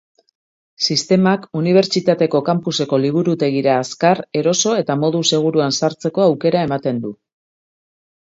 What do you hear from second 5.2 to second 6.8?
seguruan sartzeko aukera